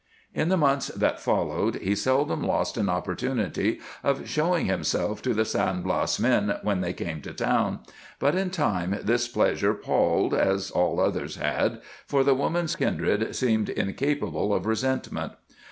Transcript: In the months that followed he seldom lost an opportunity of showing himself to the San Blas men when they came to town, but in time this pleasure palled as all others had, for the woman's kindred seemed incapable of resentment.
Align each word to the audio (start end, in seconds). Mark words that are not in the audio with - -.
In 0.33 0.49
the 0.49 0.57
months 0.57 0.87
that 0.87 1.19
followed 1.19 1.75
he 1.75 1.93
seldom 1.93 2.41
lost 2.41 2.75
an 2.75 2.89
opportunity 2.89 3.79
of 4.03 4.27
showing 4.27 4.65
himself 4.65 5.21
to 5.21 5.31
the 5.35 5.45
San 5.45 5.83
Blas 5.83 6.19
men 6.19 6.57
when 6.63 6.81
they 6.81 6.91
came 6.91 7.21
to 7.21 7.31
town, 7.35 7.81
but 8.17 8.33
in 8.33 8.49
time 8.49 8.97
this 9.03 9.27
pleasure 9.27 9.75
palled 9.75 10.33
as 10.33 10.71
all 10.71 10.99
others 10.99 11.35
had, 11.35 11.83
for 12.07 12.23
the 12.23 12.33
woman's 12.33 12.75
kindred 12.75 13.35
seemed 13.35 13.69
incapable 13.69 14.55
of 14.55 14.65
resentment. 14.65 15.33